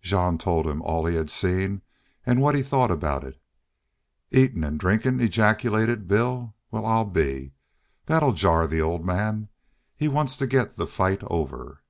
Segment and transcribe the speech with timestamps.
[0.00, 1.82] Jean told him all he had seen
[2.24, 3.38] and what he thought about it.
[4.30, 6.54] "Eatin' an' drinkin'!" ejaculated Bill.
[6.70, 7.52] "Well, I'll be!
[8.06, 9.50] That 'll jar the old man.
[9.94, 11.82] He wants to get the fight over.